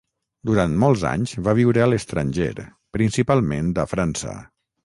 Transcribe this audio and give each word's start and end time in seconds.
Durant 0.49 0.71
molts 0.83 1.03
anys 1.09 1.33
va 1.49 1.55
viure 1.59 1.83
a 1.85 1.87
l'estranger, 1.91 2.51
principalment 2.99 3.73
a 3.85 3.89
França. 3.93 4.39